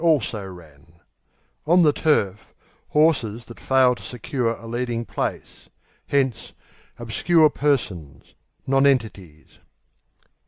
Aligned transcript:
Also 0.03 0.43
ran, 0.43 0.93
the 1.63 1.71
On 1.71 1.83
the 1.83 1.93
turf, 1.93 2.55
horses 2.89 3.45
that 3.45 3.59
fail 3.59 3.93
to 3.93 4.01
secure 4.01 4.55
a 4.55 4.65
leading 4.65 5.05
place; 5.05 5.69
hence, 6.07 6.53
obscure 6.97 7.51
persons, 7.51 8.33
nonentities. 8.65 9.59